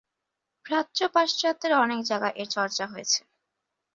[0.65, 3.19] প্রাচ্য-পাশ্চাত্যের অনেক জায়গায় এর চর্চা হয়েছে।